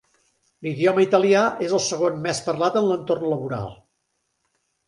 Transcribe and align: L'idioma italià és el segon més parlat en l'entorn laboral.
L'idioma 0.67 1.03
italià 1.03 1.43
és 1.67 1.75
el 1.79 1.83
segon 1.89 2.19
més 2.25 2.41
parlat 2.49 2.81
en 2.83 2.89
l'entorn 2.93 3.29
laboral. 3.35 3.73